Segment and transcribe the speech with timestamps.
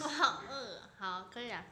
[0.00, 1.64] 我好饿，好，可以啊。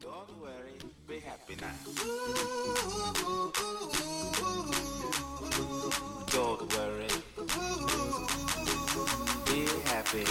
[0.00, 1.70] Don't worry, be happy now.
[6.26, 7.06] Don't worry,
[9.46, 10.24] be happy.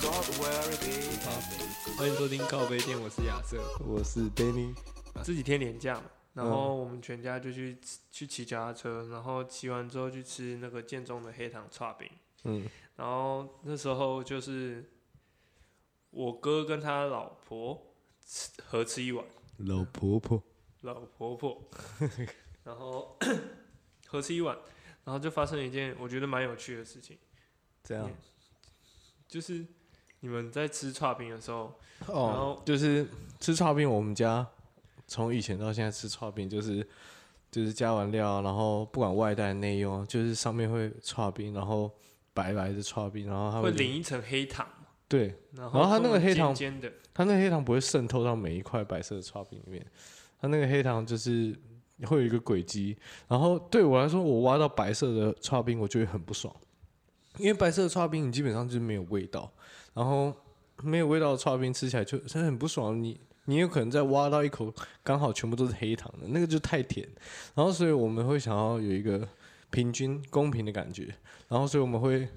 [0.00, 0.92] Don't worry, be
[1.24, 1.96] happy.
[1.96, 3.58] 欢迎收听靠背店，我是亚瑟。
[3.80, 4.72] 我是 Danny，
[5.24, 6.04] 这几天年假嘛，
[6.34, 12.08] 然后我们全家就去吃去骑脚踏车，然后骑完之后去吃那个建中的黑糖串饼，
[12.44, 14.84] 嗯，然后那时候就是
[16.10, 19.24] 我哥跟他老婆吃合吃一碗，
[19.58, 20.42] 老婆婆，
[20.80, 21.70] 老婆婆，
[22.64, 23.16] 然后
[24.06, 24.56] 合吃一碗，
[25.04, 27.18] 然后就发生了一件我觉得蛮有趣的事情，
[27.82, 28.10] 这样。
[29.28, 29.64] 就是
[30.20, 33.08] 你们在吃串冰的时候，然哦后，就是
[33.40, 34.46] 吃炒饼，我们家
[35.06, 36.86] 从以前到现在吃炒饼，就是
[37.50, 41.90] 就是加完料，然后不管外带内用，就是上面会炒饼，然后
[42.34, 44.66] 白白的炒饼，然后它会会淋一层黑糖，
[45.08, 49.86] 对，然然后它那个黑糖尖的，它那个黑糖不会渗透到每一块白色的炒饼里面，
[50.40, 51.54] 它那个黑糖就是
[52.04, 52.96] 会有一个轨迹。
[53.28, 56.54] 然后对我来说，我挖到白色的炒饼，我就会很不爽，
[57.38, 59.52] 因为白色的炒饼你基本上就是没有味道，
[59.94, 60.34] 然后
[60.82, 63.00] 没有味道的炒饼吃起来就真的很不爽。
[63.02, 64.72] 你你有可能再挖到一口，
[65.02, 67.06] 刚好全部都是黑糖的，那个就太甜。
[67.54, 69.28] 然后所以我们会想要有一个
[69.72, 71.12] 平均公平的感觉，
[71.48, 72.28] 然后所以我们会。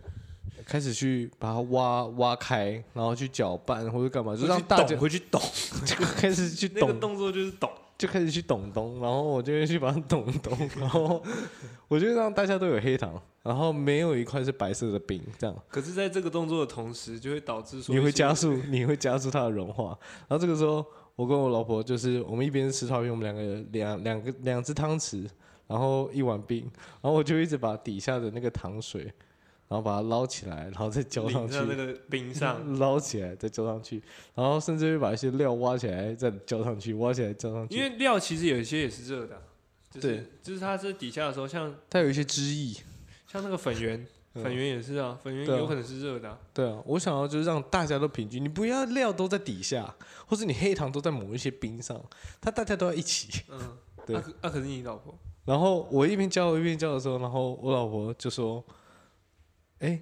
[0.65, 5.39] 开始去把它挖挖开，然后去搅拌或者干嘛，就让大家回去懂，
[5.85, 7.69] 就开始去懂，那个动作就是懂。
[7.97, 11.23] 就开始去懂懂，然后我就会去把它懂懂，然后
[11.87, 19.97] 我就让大家都有黑糖，然后没有一块是白色的冰，这样可是，在这个动作的同时，就会导致说你会加速，你会加速它的融化。
[20.27, 20.83] 然后这个时候，
[21.15, 25.27] 我跟我老婆就是我们一边吃炒饼，我们两个两两个两只汤匙，
[25.67, 26.61] 然后一碗冰，
[27.01, 29.03] 然后我就一直把底下的那个糖水，
[29.67, 31.55] 然后把它捞起来，然后再浇上去。
[31.57, 34.01] 那个冰上， 捞起来再浇上去，
[34.33, 37.75] 然后甚至会把一些料挖起来再浇上去，挖起来浇上去。
[37.75, 39.41] 因为料其实有一些也是热的啊，
[39.89, 42.75] 就是对就是它是底下的时候，像它有一些汁液。
[43.27, 49.93] 像那个粉圆，嗯粉圆也是啊，粉圆对啊有可能是热的啊，对啊，我想要就是让大家都平均，你不要料都在底下，
[50.27, 52.01] 或者你黑糖都在某一些冰上，
[52.39, 53.41] 它大家都要一起。
[53.49, 58.63] 嗯，对啊可啊可是你老婆，然后我一边教我一边叫的时候，然后我老婆就说
[59.79, 60.01] ：“哎、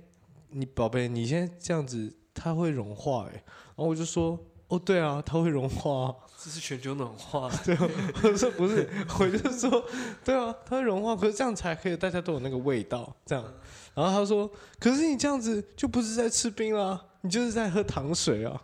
[0.49, 3.31] 你宝贝，你现在这样子，它会融化哎。”
[3.75, 4.39] 然后我就说
[4.69, 6.15] ：“哦，对啊，它会融化啊。
[6.43, 8.89] 这是全球暖化，” 对我说：“不是，
[9.19, 9.85] 我就说，
[10.23, 13.43] 对啊，它会融化，可是这样才可以，大家都有那个味道，这样。”
[13.95, 14.49] 然后他说
[14.79, 18.61] ：“可是你这样子就不是在吃冰啦，你就是在喝糖水啊。”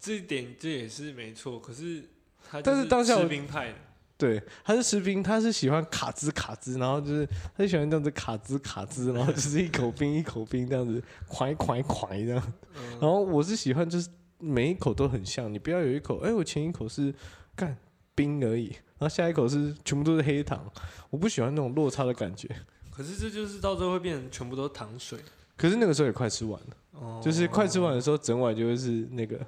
[0.00, 2.04] 这一点这也是没错，可是
[2.48, 3.74] 他但是当下我吃冰派的，
[4.18, 7.24] 对，他是吃冰，他是喜欢卡兹卡兹，然后就是
[7.56, 12.52] 他就喜欢这样子卡兹卡兹，然后就是一口冰一口冰这样子，快快快这样。
[12.76, 14.08] 嗯然后我是喜欢就是
[14.38, 17.14] 每一口都很像，你不要有一口，哎，我前一口是
[17.54, 17.76] 干
[18.16, 18.66] 冰而已，
[18.98, 20.68] 然后下一口是全部都是黑糖，
[21.10, 22.48] 我不喜欢那种落差的感觉。
[22.90, 25.20] 可是这就是到最后会变成全部都是糖水，
[25.56, 29.38] 可是那个时候也快吃完了，哦就是快吃完的时候，整碗就会是那个。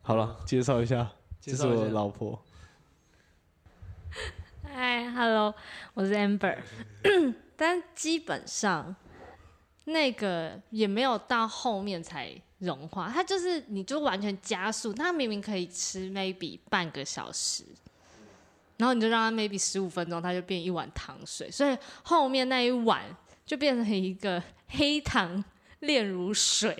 [0.00, 2.42] 好了，介绍一下，这是我介绍一下老婆。
[4.76, 5.54] 嗨，Hello，
[5.94, 6.58] 我是 Amber，
[7.54, 8.96] 但基本上
[9.84, 17.62] 那个也没有到后面才融化，它就是你就完全加速，它明明可以吃 maybe 半个小时，
[18.78, 23.04] 然后你就让它 maybe 十五分钟，它就变一碗糖水，所以后面那一碗
[23.46, 25.44] 就变成一个黑糖
[25.78, 26.76] 炼乳水，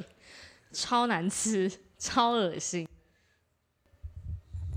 [0.72, 2.88] 超难吃，超恶心。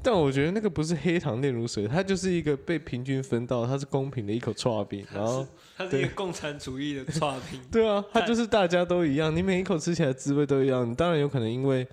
[0.07, 5.45] 但我觉得那个不是黑糖炼乳水，它就是一个被平均分到，它是公平的一口串饼，然后
[5.75, 10.90] 它是一个共产主义的差评，对啊， 它就是大家都一样，你每一口吃起来滋味都一样。
[10.90, 11.85] 你当然有可能因为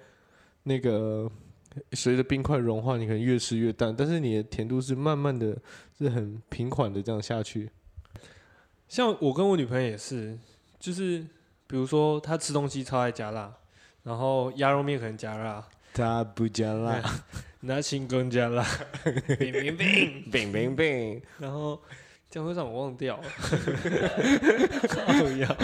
[0.63, 1.29] 那个
[1.91, 5.59] 随着冰块融化，你可能越吃越淡，但是你的甜度是慢慢的，
[5.99, 7.69] 是很平缓的这样下去。
[8.87, 10.39] 像我跟我女朋友也是，
[10.79, 11.19] 就是
[11.67, 13.53] 比如说她吃东西超爱加辣，
[14.05, 17.01] 然后鸭肉面可能加辣，它不加辣，
[17.61, 18.67] 拿青更加辣，
[19.39, 21.81] 冰冰冰，冰冰冰，然后
[22.29, 23.17] 这样会让我忘掉。
[23.23, 23.23] 了。
[24.89, 24.99] 靠
[25.39, 25.57] 腰，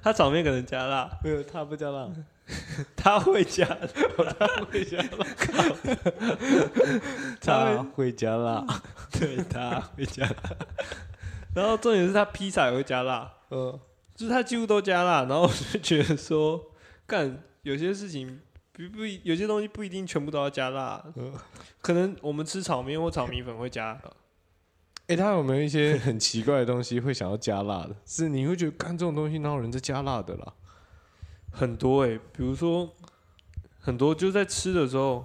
[0.00, 2.08] 她炒面可能加辣，没有，他不加辣，
[2.94, 3.66] 他会加，
[4.38, 5.44] 他会加辣，
[7.40, 8.64] 他会加辣。
[9.10, 10.36] 对，他会加辣。
[11.54, 13.78] 然后重点是他披萨也会加辣，嗯，
[14.14, 15.24] 就是他几乎都加辣。
[15.24, 16.70] 然后我就觉得说，
[17.06, 18.40] 干有些事情
[18.72, 21.32] 不不一有些东西不一定全部都要加辣，嗯
[21.80, 24.00] 可能我们吃炒面或炒米粉会加，
[25.08, 27.94] 哎、他有没有一些很奇怪的东西会想要加辣的？
[28.06, 30.54] 是你会觉得干这种东西哪有人在加辣的啦？
[31.52, 32.90] 很多哎、比如说
[33.78, 35.24] 很多就在吃的时候，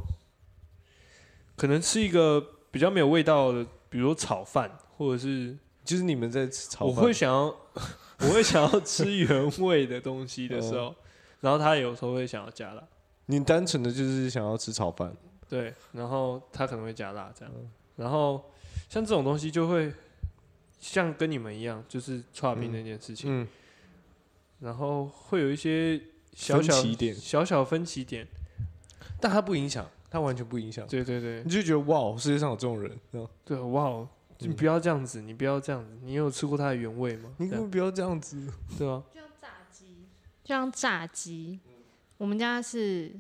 [1.56, 2.40] 可能吃一个
[2.70, 7.46] 比较没有味道的，比如说炒饭，或者是就是你们在吃炒我，会想要
[8.20, 10.94] 我会想要吃原味的东西的时候，
[11.42, 12.84] 然后他有时候会想要加辣，
[13.28, 15.16] 你单纯的就是想要吃炒饭，
[15.50, 17.54] 对，然后他可能会加辣这样，
[17.96, 18.52] 然后
[18.90, 19.94] 像这种东西就会
[20.80, 23.48] 像跟你们一样，就是串冰那件事情，嗯，
[24.60, 26.02] 然后会有一些
[26.34, 28.28] 小小分歧点小小分歧点，
[29.20, 34.08] 但它不影响，它完全不影响，对对对你就觉得哇，世界上有这种人，这样对，哇哦，
[34.40, 37.34] 你嗯不要这样子，你不要这样子，你有吃过它的原味吗？
[37.38, 38.38] 这样你根本不要这样子。
[38.78, 39.27] 对啊，就像炸鸡，
[40.48, 41.60] 就像炸鸡，
[42.18, 43.12] 我们家是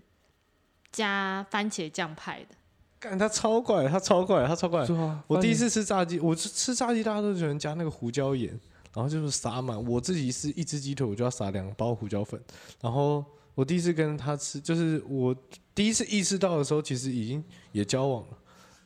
[0.94, 2.56] 加番茄酱派的。
[2.97, 4.88] 干他超怪，他超怪，他超怪。
[4.88, 8.57] 啊，我第一次吃炸鸡，我吃吃炸鸡，大家都喜欢加那个胡椒盐，
[8.94, 9.77] 然后就是撒满。
[9.85, 12.41] 我自己是一只鸡腿，我就要撒两包胡椒粉。
[12.79, 13.25] 然后
[13.56, 15.35] 我第一次跟他吃，就是我
[15.75, 18.38] 第一次意识到的时候，其实已经也交往了。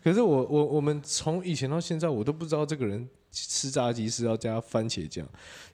[0.04, 5.26] 可是我我我们从以前到现在，我都不知道这个人吃炸鸡是要加番茄酱，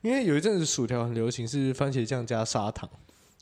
[0.01, 2.89] 因为有一阵子薯条很流行是番茄酱加砂糖，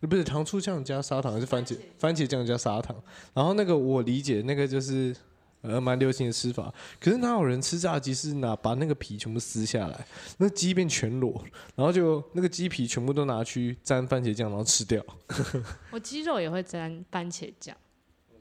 [0.02, 2.96] 呃不是糖醋酱加砂糖，还是番茄番茄酱加砂糖。
[3.34, 5.16] 然后那个我理解，那个就是
[5.62, 6.74] 呃蛮流行的吃法。
[7.00, 10.08] 可是哪有人吃炸鸡是拿把那个皮全部撕下来，
[10.38, 11.44] 那鸡变全裸，
[11.76, 15.04] 然后就那个鸡皮全部都拿去沾番茄酱，然后吃掉。
[15.92, 17.76] 我鸡肉也会沾番茄酱，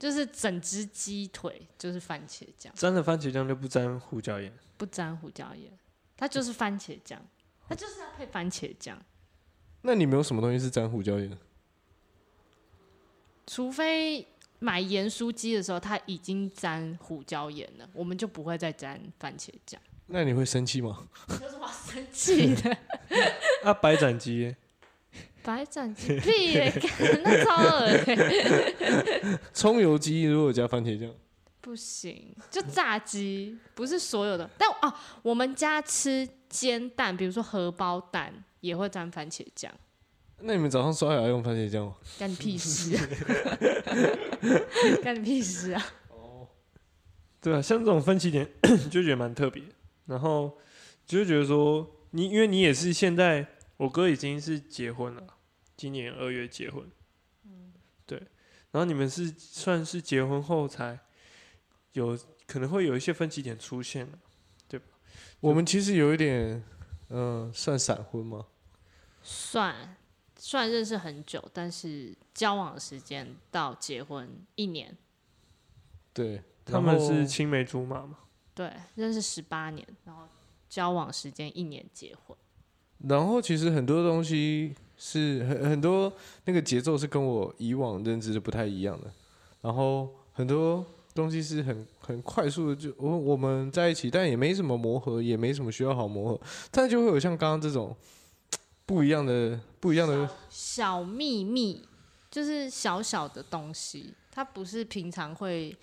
[0.05, 4.53] 就是整只鸡腿就是番茄酱，沾了番茄酱就不沾胡椒盐。
[4.77, 5.71] 不沾胡椒盐，
[6.15, 7.19] 它就是番茄酱，
[7.67, 9.03] 它就是要配番茄酱，
[9.81, 11.35] 那你没有什么东西是沾胡椒盐的？
[13.47, 14.27] 除非
[14.59, 19.81] 买盐酥鸡的时候它已经沾胡椒盐了，我们就不会再沾番茄酱。
[20.05, 21.07] 那你会生气吗？
[21.41, 22.77] 有什么好生气的？
[23.65, 24.55] 啊，白斩鸡耶
[25.45, 26.17] 白斩鸡。
[26.19, 26.57] 屁
[27.23, 29.39] 那超恶欸。
[29.53, 31.09] 葱油鸡如果加番茄酱，
[31.61, 39.71] 不行，就炸鸡不是所有的，但哦，我们家吃煎蛋，比如说荷包蛋也会沾番茄酱，
[40.41, 41.95] 那你们早上刷牙用番茄酱吗？
[42.19, 43.01] 干你屁事、啊！
[45.01, 45.85] 干你屁事啊！
[46.09, 46.47] 哦。
[47.41, 48.47] 对啊，像这种分歧点
[48.89, 49.63] 就觉得蛮特别，
[50.05, 50.57] 然后
[51.05, 53.45] 就觉得说，你因为你也是现在，
[53.77, 55.23] 我哥已经是结婚了，
[55.77, 56.89] 今年二月结婚，
[57.43, 57.73] 嗯
[58.05, 58.17] 对，
[58.71, 60.99] 然后你们是算是结婚后才
[61.93, 62.17] 有
[62.47, 64.19] 可能会有一些分歧点出现了，
[64.67, 64.79] 对
[65.39, 66.63] 我们其实有一点，
[67.09, 68.45] 嗯、算闪婚吗？
[69.21, 69.95] 算
[70.37, 74.95] 算认识很久，但是交往的时间到结婚一年，
[76.13, 78.19] 对，他们是青梅竹马嘛，
[78.53, 80.27] 对，认识十八年，然后
[80.69, 82.37] 交往时间一年结婚。
[82.99, 86.11] 然后其实很多东西是很很多
[86.45, 89.11] 那个节奏是跟我以往认知的不太一样的，
[89.61, 97.95] 然后很多东西是很很快速的就我我们在一起，但也没什么磨合，也没什么需要好磨合，但就会有像刚刚这种
[98.85, 101.87] 不一样的不一样的，小秘密
[102.29, 105.75] 就是小小的东西，它不是平常会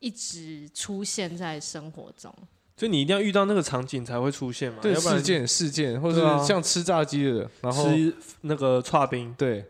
[0.00, 2.32] 一直出现在生活中。
[2.76, 9.34] 就你一定要遇到那个场景才会出现嘛，对要不然事件事件，或是像吃炸鸡的，然后吃那个串冰。
[9.38, 9.64] 对，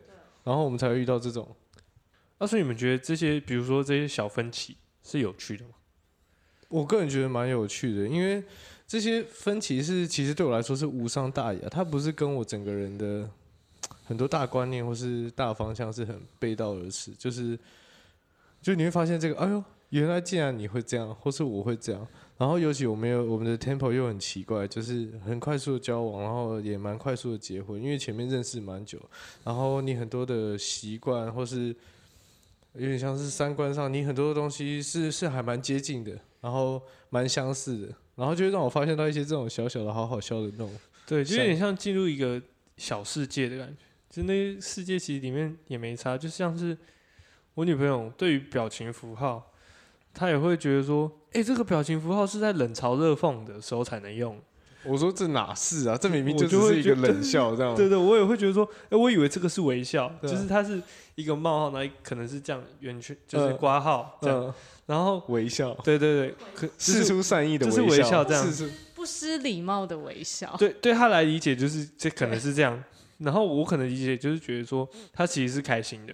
[0.44, 1.46] 然后我们才会遇到这种。
[2.38, 5.70] 那、所以你们觉得这些，比如说这些小分歧是有趣的吗？
[6.68, 8.42] 我个人觉得蛮有趣的，因为
[8.86, 13.28] 这些分歧是其实对我来说是无伤大雅，它不是跟我整个人的
[14.04, 17.58] 很多大观念或是大方向是很背道而驰，就是
[18.62, 22.06] 就你会发现这个，哎呦，原来既然你会这样，或是我会这样，
[22.38, 28.98] 然后尤其我们有我们的 tempo 又很奇怪，就是很快速的交往，然后也蛮快速的结婚，因为前面认识蛮久，
[29.44, 31.74] 然后你很多的习惯或是
[32.74, 40.70] 有点像是三观上，你很多的东西是是还蛮接近的，然后蛮相似的，然后就会让我发现到一些这种小小的好好笑的那种。
[41.06, 42.40] 对，就有点像进入一个
[42.76, 43.74] 小世界的感觉。
[44.08, 46.76] 就那世界其实里面也没差，就像是
[47.54, 49.52] 我女朋友对于表情符号，
[50.12, 54.38] 她也会觉得说，哎、这个表情符号是在冷嘲热讽的时候才能用。
[54.84, 55.96] 我说这哪是啊？
[55.96, 57.72] 这明明就只是一个冷笑这样。
[57.74, 60.82] 对对，我也会觉得说，哎、我以为这个是微笑，啊就是它是
[61.14, 64.54] 一个冒号，然后可能是这样圆圈，就是嗯挂号这样，嗯，
[64.86, 72.82] 然后微笑，对对对，可就是事出善意的就是微微笑这样是是不失礼貌的微笑，对对他来理解就是这可能是这样，
[73.18, 76.12] 然后我可能理解就是觉得说他其实是开心的，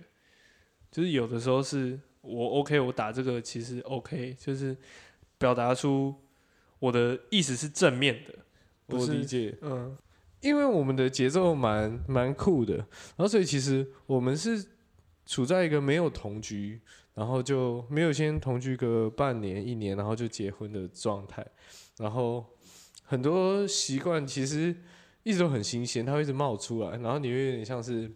[0.93, 4.77] 就是有的时候是我 OK，我打这个其实 OK，就是
[5.39, 6.15] 表达出
[6.79, 8.35] 我的意思是正面的，
[8.87, 9.97] 我理解，嗯，
[10.41, 14.65] 因为我们的节奏蛮蛮酷的，然后所以其实我们是
[15.27, 16.81] 处在一个没有同居，
[17.15, 21.47] 然后就没有先同居个半年一年，然后就结婚的状态，
[21.99, 22.45] 然后
[23.05, 24.75] 很多习惯其实
[25.23, 28.11] 一直都很新鲜，它会一直冒出来，然后你会有点像是，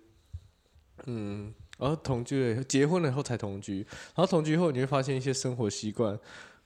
[1.06, 3.78] 嗯，然后同居了，结婚了以后才同居，
[4.14, 6.18] 然后同居以后你会发现一些生活习惯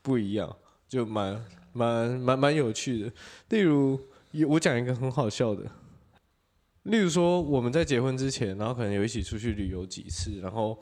[0.02, 0.56] 不一样，
[0.88, 3.12] 就蛮蛮蛮蛮有趣的，
[3.48, 3.98] 例如。
[4.50, 5.62] 我讲一个很好笑的，
[6.82, 10.78] 例如说我们在结婚之前，然后可能有一起出去旅游几次，然后，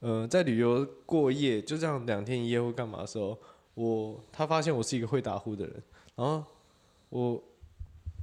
[0.00, 3.38] 呃，在旅游过夜，就这样两天一夜或干嘛的时候，
[3.72, 5.82] 我他发现我是一个会打呼的人，
[6.14, 6.44] 然后
[7.08, 7.42] 我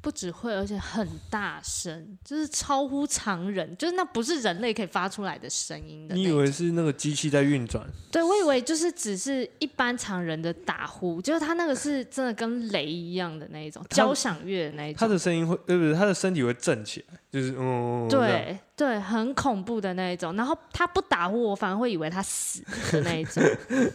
[0.02, 6.16] 不只会，而且很大声，就是超乎常人，就是那不是人类可以发出来的声音的。
[6.16, 7.86] 你以为是那个机器在运转？
[8.12, 15.00] 对，我以为就是只是一般常人的打呼，就是他那个是真的跟雷一样的那一种交响乐的那一种。
[15.00, 15.94] 他的声音会，对不对？
[15.94, 20.36] 他的身体会震起来，就是嗯，对对，很恐怖的那一种。
[20.36, 23.44] 然后他不打呼，我反而会以为他死的那一种。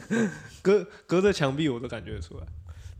[0.60, 2.46] 隔隔着墙壁我都感觉得出来。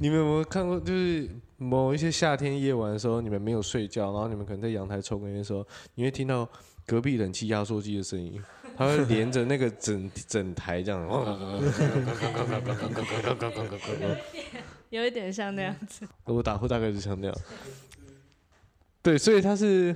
[0.02, 6.48] 你们有没有看过，就是某一些夏天夜晚的时候，你们没有睡觉，然后你们可能在阳台抽根烟的时候，你会听到
[6.84, 8.42] 隔壁冷气压缩机的声音，
[8.76, 11.00] 它会连着那个整整台这样，
[14.90, 16.04] 有一点像那样子。
[16.24, 17.36] 我打呼大概就像那样。
[19.02, 19.94] 对，所以他是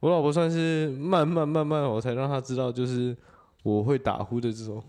[0.00, 3.16] 我老婆，算是慢慢慢慢，我才让她知道，就是
[3.62, 4.84] 我会打呼的这种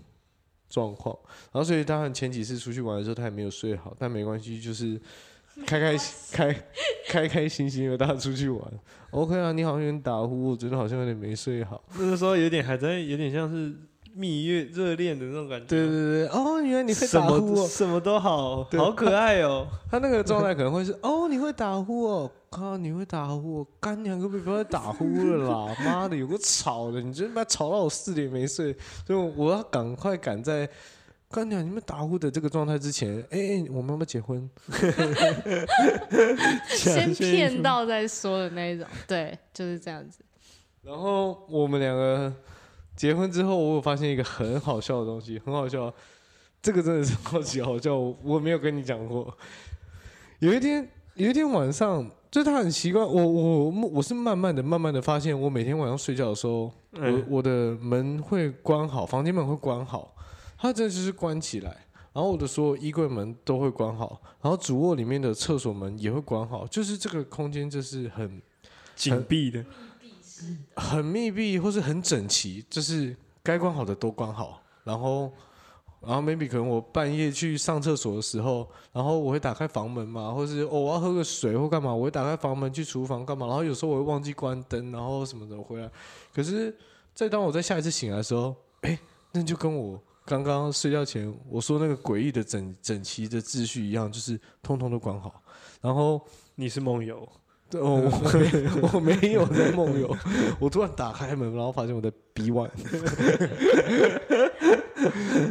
[0.74, 1.16] 状况。
[1.52, 5.00] 然后，所以当然前几次出去玩的时候，他也没有睡好，但没关系，就是
[5.68, 5.96] 开开
[6.32, 6.64] 开
[7.08, 8.60] 开开心心的大家出去玩。
[9.12, 11.84] OK 啊，你好像有点打呼，我觉得好像有点没睡好。
[12.00, 13.72] 那个时候有点还在，有点像是
[14.14, 15.66] 蜜月热恋的那种感觉。
[15.68, 17.40] 对对对，哦，原来你会打呼哦。
[17.40, 19.68] 么什么都好，好可爱哦。
[19.90, 25.76] 他那个状态可能会是哦，你会打呼哦，靠，你会打呼哦，干娘可不可以不要再打呼了啦？
[25.84, 30.70] 妈的，有个吵的，你真他妈吵到我四点没睡，所以我要赶快赶在
[31.32, 34.48] 干娘你们打呼的这个状态之前，哎、哎我们要不要结婚？
[36.70, 40.20] 先骗到再说的那一种，对，就是这样子。
[40.84, 42.32] 然后我们两个
[42.96, 45.94] 结婚之后，我有发现一个很好笑的东西，很好笑，
[46.62, 49.36] 这个真的是超级好笑，我我没有跟你讲过。
[50.40, 60.16] 有一天，有一天晚上，就是他很奇怪我，我我是慢慢的、慢慢的发现，我每天晚上睡觉的时候，我嗯我的门会关好，房间门会关好，
[60.58, 61.86] 他真的就是关起来。
[62.14, 68.40] 然后我的所有衣柜门都会关好，然后主卧里面的厕所门也会关好，就是这个空间就是很
[68.96, 69.66] 紧闭的，
[70.76, 75.32] 很密闭或是很整齐，就是该关好的都关好，然后，
[76.02, 85.90] 然后 maybe 可能我半夜去上厕所的时候，然后我会打开房门嘛，或是、哦、我要喝个水或干嘛，我会打开房门去厨房干嘛，然后有时候我会忘记关灯，然后什么的回来，
[86.34, 86.76] 可是，
[87.14, 88.98] 在当我在下一次醒来的时候， 哎，
[89.32, 95.42] 那就跟我刚刚睡觉前我说那个诡异的整整齐的秩序一样，就是通通都关好，
[95.82, 96.22] 然后。
[96.56, 97.28] 你是梦游，
[97.74, 100.16] 对，哦我没 我没有在梦游，
[100.60, 102.70] 我突然打开门，然后发现我的鼻腕，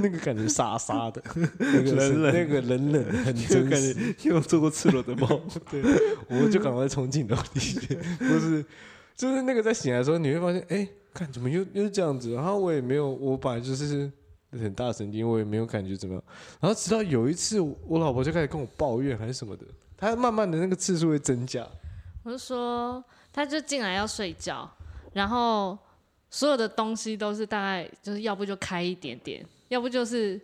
[0.01, 1.21] 那个感觉沙沙的，
[1.59, 5.29] 那个冷冷那个冷冷就真实，感觉因为我做过赤裸的梦，
[5.71, 5.83] 对
[6.29, 8.65] 我就赶快冲进楼里去，不是，
[9.17, 14.11] 就是那个在醒来的时候，你会发现，哎、看怎么又又是这样子，然后我也没有，我本来就是
[14.53, 16.23] 很大神经，我也没有感觉怎么样，
[16.61, 19.65] 然后直到有一次，我老婆就开始跟我抱怨还是什么的，
[19.97, 21.67] 她慢慢的那个次数会增加，
[22.25, 23.03] 我就说，
[23.33, 24.71] 他就进来要睡觉，
[25.13, 25.77] 然后
[26.31, 30.41] 所有的东西都是大概就是要不就开一点点，要不就是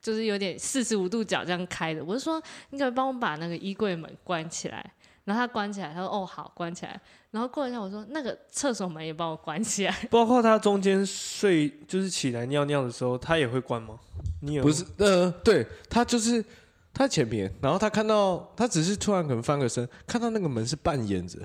[0.00, 2.04] 就是有点四十五度角这样开的。
[2.04, 4.92] 我就说，你可不可以帮我把那个衣柜门关起来？
[5.24, 7.00] 然后他关起来，他说哦好，关起来。
[7.30, 9.92] 然后过一下我说那个厕所门也帮我关起来。
[10.10, 13.98] 包括他中间睡就是起来尿尿的时候，他也会关吗？
[14.42, 16.44] 你有不是，呃，对他就是
[16.94, 21.40] 他前面，然后他看到他只是突然可能翻个身，看到那个门是半掩着，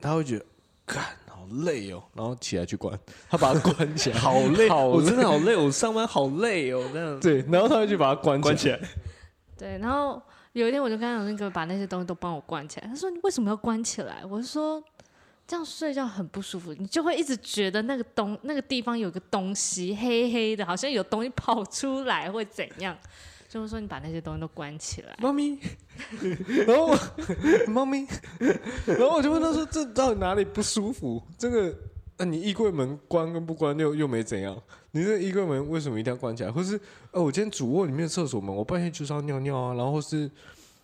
[0.00, 0.44] 他会觉得，
[0.86, 8.80] 干好累哦，然后起来去关，他把它关起来， 好累，好我真的好累，我上班好累哦，这样对，然后他会去把它关起来，关起来。
[9.58, 10.20] 对，然后
[10.54, 12.88] 有一天我就跟他讲，那个把那些东西都帮我关起来。
[12.88, 14.24] 他说你为什么要关起来？
[14.24, 14.82] 我是说
[15.46, 22.96] 这样睡觉很不舒服，你就会一直觉得那个东那个地方有个东西黑黑的，好像有东西跑出来会怎样？
[23.50, 25.16] 就是说你把那些东西都关起来。
[25.18, 25.58] 猫咪，
[26.68, 26.94] 然后
[27.66, 28.06] 猫咪，
[28.86, 31.20] 然后我就问他说，这到底哪里不舒服？
[31.36, 31.74] 这个，
[32.16, 34.56] 那、你衣柜门关跟不关又又没怎样，
[34.92, 36.52] 你这衣柜门为什么一定要关起来？
[36.52, 36.80] 或是，
[37.10, 40.30] 呃，我今天主卧里面的厕所门，我半夜就是要尿尿啊，然后是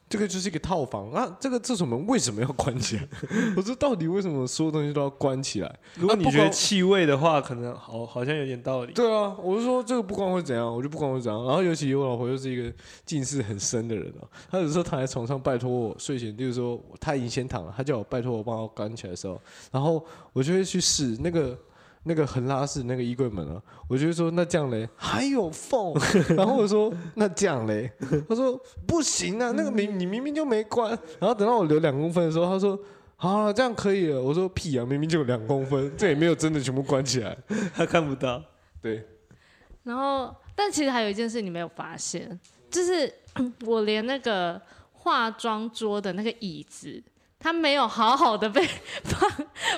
[0.08, 3.08] 这个就是一个套房啊，这个厕所门为什么要关起来？
[3.56, 5.78] 我说到底为什么所有东西都要关起来？
[5.96, 8.92] 如果你觉得气味的话，可能好好像有点道理。
[8.92, 11.44] 对啊，我就说这个不光会怎样，我就不光会怎样。
[11.44, 12.72] 然后尤其我老婆又是一个
[13.04, 19.40] 近视很深的人啊，她有时候躺在床上拜托我睡前，就是说她已经先躺了，她叫我拜托我帮我关起来的时候，
[19.72, 21.58] 然后我就会去试那个
[22.06, 25.92] 那个横拉式那个衣柜门啊，我就说那这样嘞还有缝，
[26.36, 27.92] 然后我说那这样嘞，
[28.28, 32.78] 他说不行啊，那个明你明明就没关，然后等到我留两公分的时候，他说。
[33.18, 34.20] 好了，这样可以了。
[34.20, 37.34] 我说屁啊，明明就有两公分，这也没有真的全部关起来。
[37.75, 38.44] 他看不到，
[38.82, 39.02] 对，
[39.84, 42.38] 然后，但其实还有一件事你没有发现，
[42.70, 43.10] 就是
[43.64, 44.60] 我连那个
[44.92, 47.02] 化妆桌的那个椅子，
[47.38, 48.66] 它没有好好的被
[49.04, 49.30] 放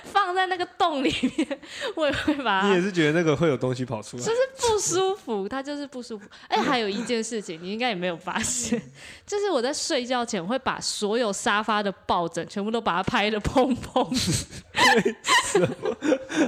[0.04, 1.60] 放在那个洞里面，
[1.96, 4.22] 我也会把它 你也是觉得那个会有东西跑出来？
[4.22, 6.26] 就是不舒服， 它就是不舒服。
[6.48, 8.80] 哎，还有一件事情，你应该也没有发现，
[9.26, 14.08] 就是我在睡觉前会把所有沙发的抱枕全部都把它拍的砰砰。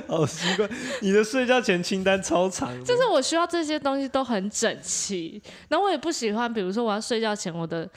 [0.06, 7.88] 好习惯，你的睡觉前清单超长，就是我需要这些东西都很整齐，然后我也不喜欢，比如说我要睡觉前，我的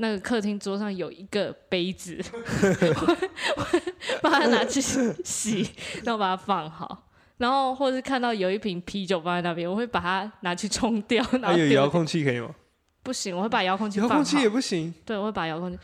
[0.00, 2.18] 那个客厅桌上有一个杯子，
[3.56, 5.68] 我把它拿去洗，
[6.04, 7.06] 然后把它放好。
[7.36, 11.24] 然后，或是看到有一瓶啤酒放在那边，我会把它拿去冲掉，
[11.56, 11.88] 有遥。
[11.88, 12.54] 控器可以吗？
[13.02, 14.08] 不行，我会把遥控器放。
[14.08, 15.78] 遥控器也不行，对，我会把遥控器。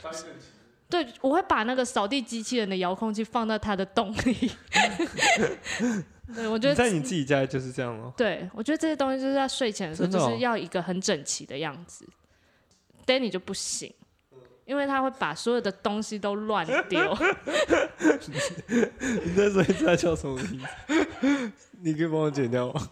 [0.91, 4.51] 对，我会把那个扫地机器人的遥控器放到它的洞里。
[6.35, 8.13] 对，我觉得你在你自己家就是这样哦。
[8.17, 12.07] 对，我觉得这些东西就是在睡前的时候，就是要一个很整齐的样子。
[13.07, 13.93] Danny 就不行，
[14.65, 17.01] 因为他会把所有的东西都乱丢。
[19.25, 21.53] 你在说他叫什么名字？
[21.81, 22.91] 你可以帮我剪掉吗？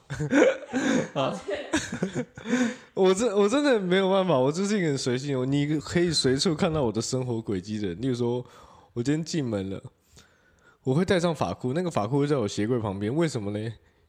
[1.14, 1.40] 啊，
[2.92, 8.00] 我真我真的没有办法，我就是一个很随性，我你可以随处看到我的生活轨迹的人。
[8.02, 8.44] 例如说，
[8.92, 9.82] 我今天进门了，
[10.82, 13.58] 我会带上法裤，那个法裤会在我鞋柜旁边，为什么呢？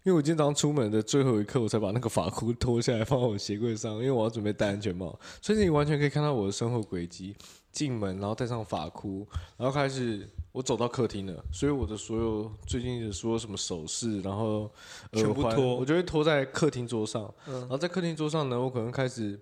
[0.04, 7.34] 因为我今天早上出门的最后一刻，我才把那个发箍脱下来放到我鞋柜上，因为我要准备戴安全帽，所以你完全可以看到我的生活轨迹。
[7.74, 14.72] 进门，然后戴上发箍，然后开始我走到客厅了，所以我的所有最近的所有什么首饰，然后
[15.12, 17.24] 全部脱我就会脱在客厅桌上。
[17.48, 19.38] 嗯然后在客厅桌上呢，我可能开始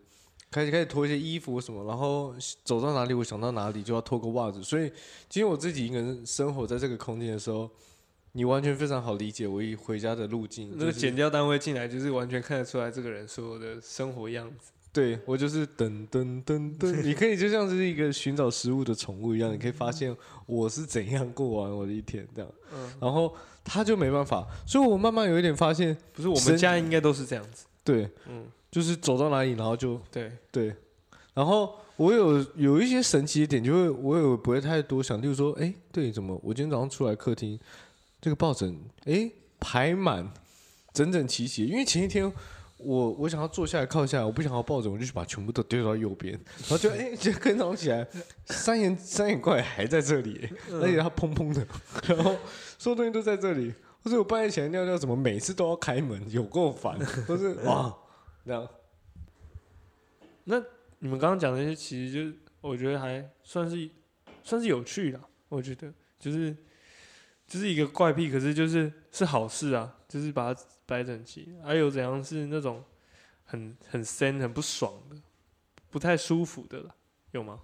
[0.49, 4.63] 开始开始脱一些衣服什么，然后走到哪里我想到哪里就要脱个袜子。
[4.63, 4.87] 所以
[5.29, 7.69] 今天我自己一个人生活在这个空间的时候，
[8.31, 10.69] 你完全非常好理解我一回家的路径。
[10.71, 14.71] 那个就是剪掉单位进来，就是完全看得出来这个人所有的生活样子。
[14.93, 20.13] 对我就是噔噔噔噔，你可以就像是一个寻找食物的宠物一样，你可以发现
[20.45, 22.51] 我是怎样过完我的一天这样。
[22.73, 27.65] 嗯然后他就没办法，所以我慢慢有一点发现，不是我们家应该都是这样子。
[27.85, 30.75] 对，嗯，就是走到哪里，然后就对，对，
[31.33, 37.57] 然后我有有一些神奇的点，就会我有不会太多想，例如说，哎，对，怎么我今天早上出来客厅，
[38.19, 40.29] 这个抱枕，哎，排满，
[40.91, 42.29] 整整齐齐，因为前一天。
[42.83, 48.07] 我我想要坐下来靠下来，我不想要抱着，我就去把全部都丢到右边，然后就哎，就跟早上起来，
[48.45, 51.65] 三眼三眼怪还在这里，而且它砰砰的，
[52.07, 52.35] 然后
[52.77, 53.73] 所有东西都在这里。
[54.03, 57.95] 或者我半夜起来尿尿，怎么每次都要开门，有够烦，或是哇
[58.43, 58.67] 这样。
[60.45, 60.59] 那
[60.97, 63.87] 你们刚刚讲的那些，其实就是我觉得还算是
[64.41, 65.21] 算是有趣的。
[65.49, 66.51] 我觉得就是
[67.45, 71.47] 就是一个怪癖，可是就是是好事啊，就是把它摆整齐。
[71.63, 72.83] 还有怎样是那种
[73.45, 75.15] 很很深、很不爽的，
[75.89, 76.93] 不太舒服的了，
[77.31, 77.59] 有吗？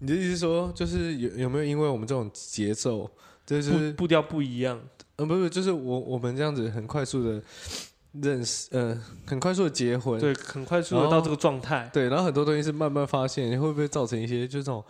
[0.00, 3.10] 你的意思是说，就是有有没有因为我们这种节奏，
[3.44, 4.80] 就是步步调不一样，
[5.16, 7.42] 呃不是，就是我我们这样子很快速的
[8.12, 11.90] 认识，呃，很快速的结婚，对，很快速的到这个状态。
[11.92, 14.82] 对，然后很多东西是慢慢发现，会不会造成一些就这种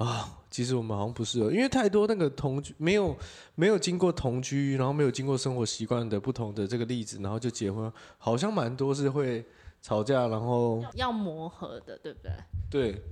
[0.00, 3.14] 啊，其实我们好像不适合，因为太多那个同居没有
[3.54, 9.44] 没有经过同居，然后没有经过生活习惯的不同的这个例子，然后就结婚，好像蛮多是会
[9.82, 12.32] 吵架，然后要磨合的，对不对？
[12.70, 13.02] 对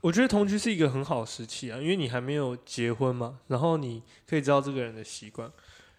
[0.00, 5.52] 我觉得同居是一个很好的时期啊，因为你还没有结婚嘛，然后你可以知道这个人的习惯。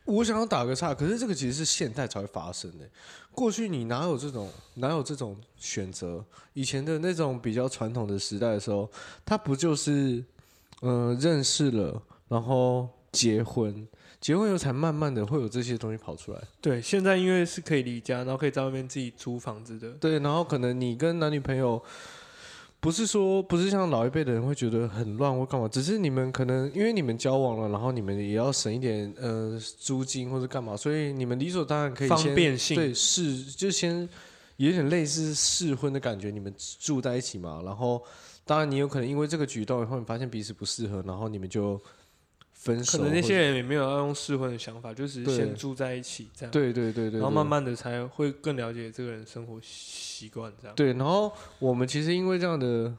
[0.05, 2.89] 我想要打个岔，可是这个其实是现代才会发生的。
[3.31, 6.25] 过去你哪有这种哪有这种选择？
[6.53, 8.89] 以前的那种比较传统的时代的时候，
[9.23, 10.25] 他不就是嗯、
[10.81, 13.87] 呃认识了，然后结婚，
[14.19, 16.39] 结婚以后才慢慢的会有这些东西跑出来。
[16.61, 21.81] 对，现在因为是可以离家，然后可以在外面自己租房子的，对，然后可能你跟男女朋友。
[22.81, 34.07] 不是说不是像老一辈的人会觉得很乱或干嘛，只是你们可能因为你们交往了，然后你们也要省一点呃租金或者干嘛，所以你们理所当然可以方先便性对试就先
[34.55, 38.01] 有点类似试婚的感觉，你们住在一起嘛，然后
[38.49, 41.79] 当然你有可能因为这个举动，以后你发现彼此不适合，然后你们就
[42.51, 43.03] 分手可。
[43.03, 50.75] 能那些人也没有要用试婚的想法，就只是先住在一起这样，对对对对，然后慢慢的才会更了解这个人生活习惯这样。
[50.75, 52.91] 对，然后我们其实因为这样的，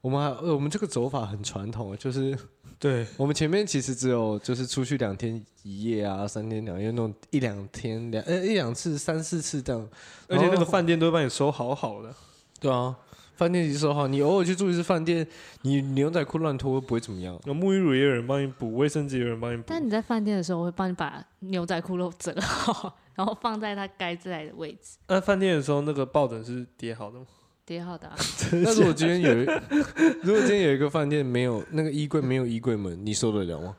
[0.00, 2.36] 我们还呃我们这个走法很传统，就是
[2.80, 9.88] 对，我们前面其实只有就是出去两天一夜啊，三天两夜那种一两天两呃一两次三四次这样，
[10.26, 12.12] 而且那个饭店都会帮你收好好的。
[12.58, 12.96] 对啊，
[13.36, 15.26] 饭店其实收好，你偶尔去住一次饭店，
[15.62, 17.38] 你牛仔裤乱脱不会怎么样。
[17.44, 19.64] 那沐浴乳也有人帮你补，卫生纸也有人帮你补。
[19.66, 27.26] 但你在饭店的时候，我会帮你把牛仔裤都折好， 然后放在它该在的位置，那饭店的时候，那个抱枕是叠好的吗？
[27.66, 28.16] 叠好的、 啊。
[28.52, 29.46] 那如果今天有一，
[30.22, 33.76] 如果今天有一个饭店没有那个衣柜没有衣柜门，你受得了吗？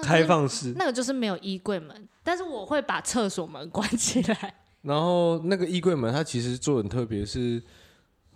[0.00, 4.54] 开放式，那个就是没有衣柜门，但是我会把厕所门关起来。
[4.82, 7.60] 然后那个衣柜门它其实做得很特别，是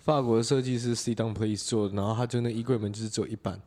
[0.03, 3.61] 法国的设计师 C Down Place 做的，然后他就那衣柜门就是只有一半，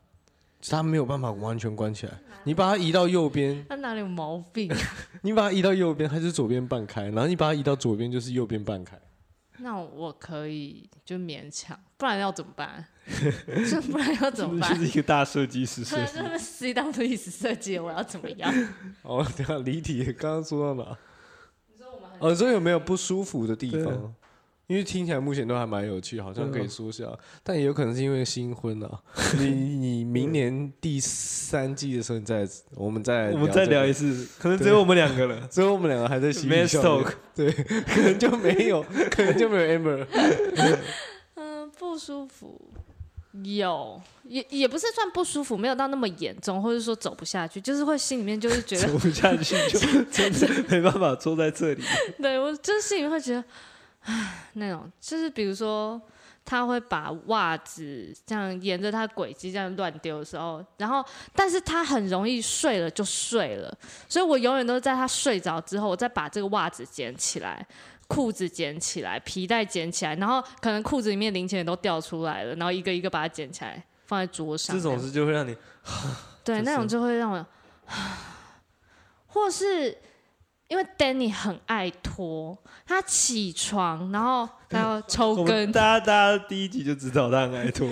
[0.69, 2.13] 他没有办法完全关起来。
[2.43, 4.69] 你把它移到右边，他哪里有毛病？
[5.24, 9.00] 你把它移到右边，它就是左边半开；然后你把它移到左边，就是右边半开。
[9.60, 12.86] 那我可以就勉强，不然要怎么办？
[13.71, 14.84] 就 不然要怎么办就？
[14.84, 16.19] 是一个大设计师设对，计。
[16.19, 18.54] 就是 C 当初意思设计的，我要怎么样？
[19.04, 20.98] 哦，等一下离题，刚刚说到哪？
[22.19, 24.13] 哦，这有没有不舒服的地方？
[24.67, 27.06] 因为听起来目前都还蛮有趣，好像可以说下，
[27.43, 28.99] 但也有可能是因为新婚啊。
[29.38, 29.45] 你
[29.78, 35.45] 你明年第三季的时候，你再我们再我们再聊一次，可能只有我们两个了。
[35.51, 40.08] 只有我们两个还在嬉 Man 皮笑脸 talk，对，可能就没有，可能就没有 Amber。
[41.36, 42.60] 嗯，不舒服，
[43.43, 51.84] 有，也也不是算不舒服，没有到那么严重，或者说走不下去，就是会心里面就是觉得走不下去就 真的没办法坐在这里。
[52.17, 53.43] 对我就是心里面会觉得，
[54.05, 56.01] 唉， 那种就是比如说
[56.43, 61.03] 他会把袜子这样沿着他轨迹这样乱丢的时候，然后
[61.35, 67.65] 但是他很容易睡了就睡了，所以我永远都是在他睡着之后，我再把这个袜子捡起来。
[68.07, 74.75] 裤子捡起来，皮带捡起来，然后可能裤子里面零钱也都掉出来了，然后一个一个把它捡起来放在桌上。
[74.75, 75.57] 这种事就会让你
[76.43, 77.43] 对，就是那种就会让我，
[79.25, 79.97] 或是
[80.67, 87.88] 因为 Danny 很爱拖，他起床然后他要抽根，大家大家第一集就知道他很爱拖。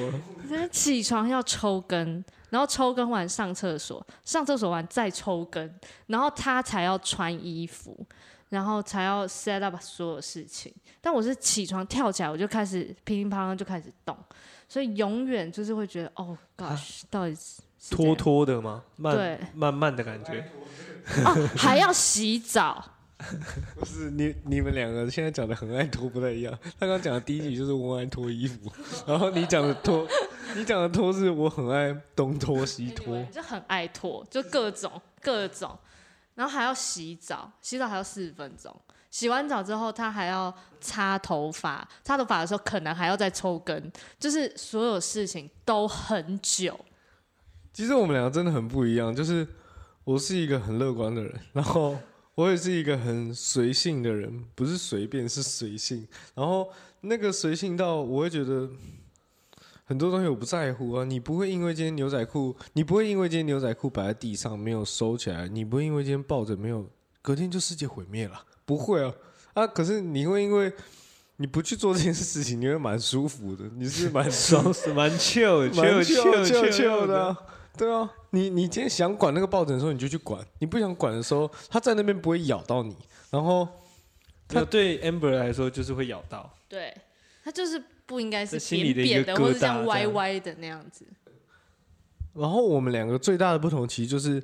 [0.50, 8.06] 他起床要抽根，然后抽根完上厕所，上厕所完再抽根，然后他才要穿衣服，
[8.50, 10.74] 然后才要 set up 所有事情。
[11.00, 14.18] 但我是起床跳起来，我就开始乒乒乓乓就开始动，
[14.68, 17.62] 所以永远就是会觉得，哦，gosh，到底是
[17.96, 18.84] 拖拖的吗？
[18.96, 20.50] 慢对慢慢的感觉。
[21.26, 22.90] 哦，还要洗澡。
[23.80, 26.54] 不是你你们两个现在讲的很爱脱不太一样。
[26.78, 28.70] 他刚讲的第一集就是我爱脱衣服，
[29.08, 30.06] 然后你讲的脱，
[30.58, 33.30] 你讲的脱是我很爱东脱西脱 Anyway，。
[33.32, 35.78] 就很爱脱，就各种各种，
[36.36, 38.76] 然后还要洗澡，洗澡还要四十分钟。
[39.10, 43.90] 洗完澡之后，他还要擦头发，擦头发的时候可能还要再抽根，
[44.20, 46.78] 就是所有事情都很久。
[47.72, 49.48] 其实我们两个真的很不一样，就是
[50.04, 51.98] 我是一个很乐观的人，然后
[52.36, 56.08] 我也是一个很随性的人，不是随便是随性。
[56.36, 56.70] 然后
[57.02, 58.70] 那个随性到我会觉得
[59.86, 66.90] 很多东西我不在乎啊，你不会因为今天牛仔裤，你不会因为今天牛仔裤摆在地上没有收起来，你不会因为今天抱着没有，
[67.22, 69.14] 隔天就世界毁灭了，不会啊
[69.54, 69.68] 啊！
[69.68, 70.74] 可是你会因为
[71.38, 77.38] 你不去做这件事情，你会蛮舒服的，你是蛮 爽是蛮 chill 蛮 chill chill chill chill 的的啊、。
[77.78, 82.96] 对啊，你你今天想管那个抱枕的时候，你就去管；你不想管的时候，它在那边不会咬到你。
[83.32, 83.68] 然后
[84.50, 86.96] 那对 Amber 来说就是会咬到，对，
[87.44, 91.04] 他就是不应该是扁扁的，或者像歪这样歪的那样子。
[92.36, 94.42] 然后我们两个最大的不同，其实就是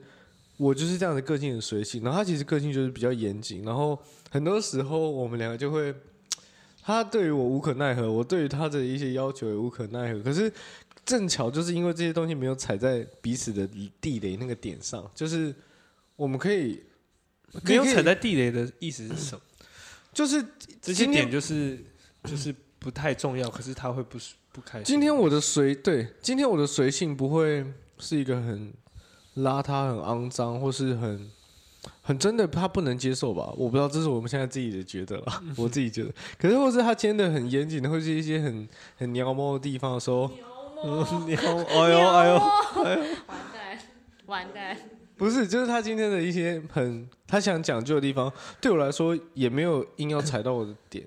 [0.58, 3.98] 我就是这样的个性很随性，然后他其实个性就是比较严谨，然后
[4.32, 5.94] 很多时候我们两个就会，
[6.82, 10.20] 他对于我无可奈何，我对于他的一些要求也无可奈何。
[10.24, 10.52] 可是
[11.06, 13.68] 正巧就是因为这些东西没有踩在彼此的
[14.00, 15.54] 地雷那个点上，就是
[16.16, 16.84] 我们可以
[17.64, 19.42] 没有踩在地雷的意思是什么？
[20.14, 20.44] 就是
[20.82, 21.80] 这些点就是
[22.24, 24.86] 就是不太重要，可是他会不舒不开心。
[24.86, 27.66] 今天我的随对，今天我的随性不会
[28.00, 28.74] 是一个很
[29.38, 31.30] 邋遢、很肮脏，或是很
[32.02, 33.54] 很真的他不能接受吧？
[33.56, 36.14] 我不知道，这是我们现在自己的觉得了， 我自己觉得。
[36.38, 40.30] 可是或是他今天的很严谨的，或是一些很很鸟猫的地方的时候，
[40.84, 42.36] 嗯， 你好，哎呦 哎呦，
[42.78, 43.78] 完蛋，
[44.26, 44.78] 完蛋。
[45.18, 51.06] 不是，就是他今天的一些很他想讲究的地方，对我来说也没有硬要踩到我的点。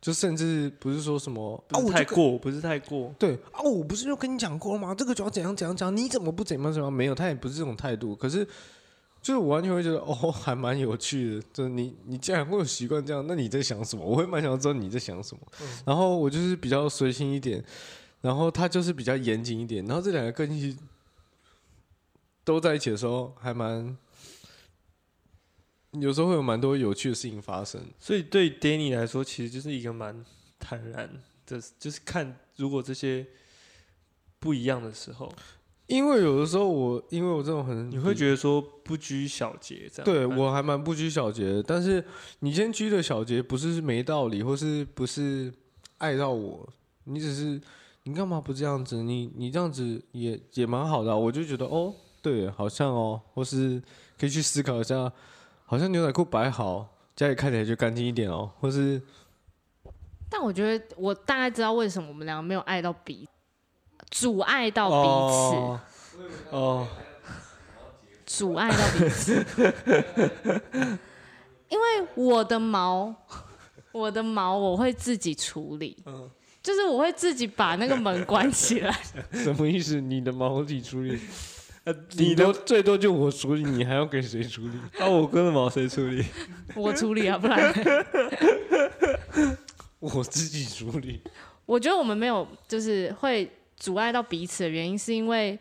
[0.00, 4.92] 就甚至不是说什么啊，我太过，不是太过，对啊，我不是就跟你讲过了吗？
[4.92, 6.92] 这个就要怎样怎样讲，你怎么不怎样怎样？
[6.92, 8.16] 没有，他也不是这种态度。
[8.16, 8.44] 可是，
[9.22, 11.42] 就是我完全会觉得哦，还蛮有趣的。
[11.52, 14.04] 就是你 你既然会有习惯这样，那你在想什么？
[14.04, 15.40] 我会蛮想知道你在想什么。
[15.86, 17.62] 然后我就是比较随心一点，
[18.22, 19.84] 然后他就是比较严谨一点。
[19.84, 20.76] 然后这两个个性
[22.42, 23.94] 都在一起的时候，还蛮
[25.92, 27.80] 有时候会有蛮多有趣的事情发生。
[27.98, 30.24] 所以对 Danny 来说，其实就是一个蛮
[30.58, 33.26] 坦然的，就是看如果这些
[34.38, 35.30] 不一样的时候，
[35.86, 40.04] 因为有的时候我因为我这种很你会觉得说不拘小节这样。
[40.04, 42.02] 对我还蛮不拘小节的，但是
[42.38, 45.52] 你今天拘的小节不是没道理，或是不是
[45.98, 46.68] 爱到我，
[47.04, 47.60] 你只是
[48.04, 49.02] 你干嘛不这样子？
[49.02, 53.80] 你你这样子也也蛮好的啊、我就觉得哦，对，好像哦，或是
[54.18, 55.12] 可以去思考一下，
[55.64, 59.00] 好像牛仔裤摆好，家里看起来就干净一点哦，或是
[60.28, 63.28] 但我觉得我大概知道为什么我们两个没有爱到彼，
[64.10, 64.96] 阻碍到彼
[65.30, 65.80] 此，哦
[66.50, 66.88] 哦，
[68.26, 69.44] 阻碍到彼此。
[71.68, 73.14] 因为我的毛，
[73.92, 76.30] 我的毛我会自己处理，嗯
[76.62, 78.96] 就是我会自己把那个门关起来。
[79.32, 80.00] 什么意思？
[80.00, 81.18] 你的毛自己处理，
[81.84, 84.78] 呃，你的最多就我处理，你还要给谁处理？
[85.02, 86.24] 啊，我哥的毛谁处理？
[86.76, 87.72] 我处理啊，不然
[89.98, 91.20] 我自己处理。
[91.66, 95.58] 我觉得我们没有就是会阻碍到彼此的原因，是因为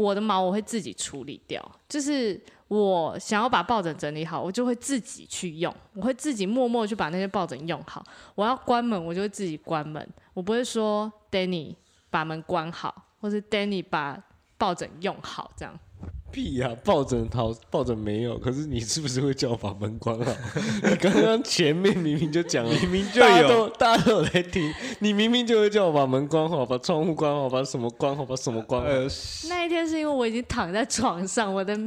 [0.00, 8.04] 我的毛我会自己处理掉，就是我想要把抱枕整理好，我就会自己去用，我会自己默默去把那些抱枕用好。
[8.34, 11.74] 我要关门，我就会自己关门，我不会说 Danny
[12.08, 14.22] 把门关好，或是 Danny 把
[14.56, 15.78] 抱枕用好这样。
[16.30, 18.38] 屁呀、抱枕好，抱枕没有。
[18.38, 20.32] 可是你是不是会叫我把门关好？
[20.88, 28.88] 你刚刚前面明明就讲了，明明就有，大家都大家都有在听，你明明就会叫我把门关好，把窗户关好，把什么关好，把什么关好。
[28.88, 29.06] 呃，
[29.48, 31.78] 那一天是因为我已经躺在床上，我的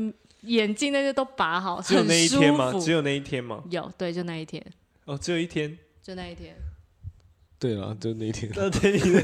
[0.41, 2.79] 眼镜那些都拔好，只有很那一天吗舒？
[2.79, 3.63] 服只有那一天吗？
[3.69, 4.63] 有对，就那一天，
[5.05, 5.77] 哦，只有一天。
[6.01, 6.53] 就那一天。
[7.63, 8.51] 对了，就那天。
[8.53, 9.21] 那天你的，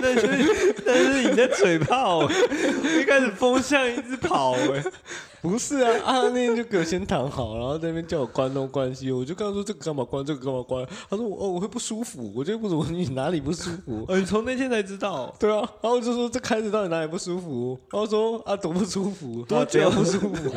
[0.00, 4.84] 那是那是你的嘴炮，一开始风向一直跑哎、
[5.42, 10.86] 不是啊，啊那天就给我先躺好，然后在那边叫我关东关西，我就跟他说这个干嘛关，这个干嘛关？
[11.10, 14.04] 他说我哦我会不舒服，我就不怎么你哪里不舒服？
[14.06, 17.76] 哦，你从那天才知道，对啊，然后我就说这开始到底哪里不舒服？
[17.90, 20.50] 然后说啊多不舒服， 多啊怎样久不舒服？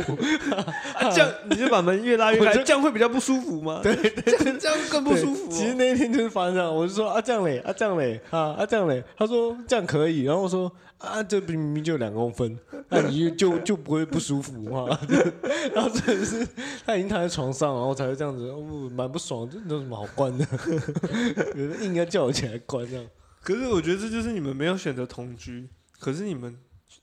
[0.94, 3.80] 啊，这样你就把门越拉越开，这样会比较不舒服吗？
[3.82, 5.50] 对，这样这样更不舒服、哦。
[5.50, 12.58] 其实那一天就是发生这样，我就说啊这样嘞，啊这样嘞，啊啊这样嘞，他说这样可以，然后我说啊这明明就两公分，
[12.90, 14.88] 那你就就就不会不舒服嘛。
[15.74, 16.48] 然后真的是
[16.86, 20.48] 他已经躺在床上，然后才会这样子，哦蛮不爽，这有什么好关的？
[21.56, 23.06] 有人硬要叫我起来关这样。
[23.42, 26.58] 可是我觉得这就是你们没有选择同居，可是你们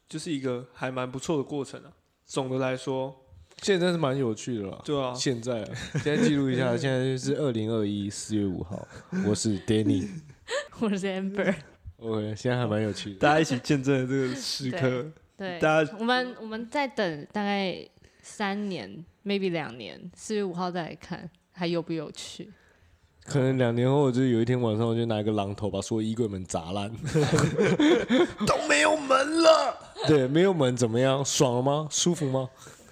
[0.08, 1.92] 就是一个还蛮不错的过程啊。
[2.24, 3.14] 总的来说，
[3.62, 4.80] 现在是蛮有趣的啦。
[4.84, 5.68] 对啊，现在啊，
[6.02, 8.88] 现在记录一下，现在是二零二一四月五号，
[9.28, 10.08] 我是 Danny。
[10.80, 11.54] 我是 Amber，
[12.02, 13.18] OK，现在还蛮有趣的。
[13.18, 17.88] 大家一起见证了这个时刻，对，大家我们我们再等大概
[18.22, 22.50] 三年，maybe 两年，四月五号再来看还有不有趣。
[23.24, 26.90] 可能两年后，就是有一天晚上，我就拿一个榔头把所有衣柜门砸烂。
[28.44, 29.76] 都没有门了，
[30.08, 31.24] 对，没有门怎么样？
[31.24, 31.86] 爽了吗？
[31.88, 32.50] 舒服吗？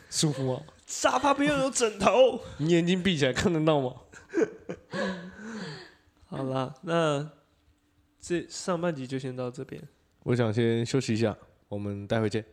[0.08, 0.60] 舒服吗？
[0.86, 2.40] 沙发不用有枕头。
[2.58, 3.92] 你眼睛闭起来看得到吗？
[6.30, 7.28] 好啦，那
[8.20, 9.82] 这上半集就先到这边。
[10.24, 11.36] 我想先休息一下，
[11.68, 12.44] 我们待会见。